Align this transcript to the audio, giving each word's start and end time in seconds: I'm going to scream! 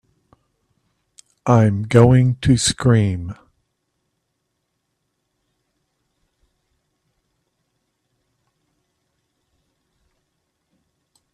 I'm 1.45 1.83
going 1.83 2.37
to 2.37 2.57
scream! 2.57 3.35